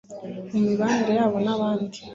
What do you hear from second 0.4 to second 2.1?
mu mibanire yabo n’abandi